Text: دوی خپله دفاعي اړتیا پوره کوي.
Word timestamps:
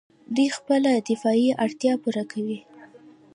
دوی 0.35 0.47
خپله 0.57 0.91
دفاعي 1.09 1.49
اړتیا 1.63 1.93
پوره 2.03 2.23
کوي. 2.31 2.59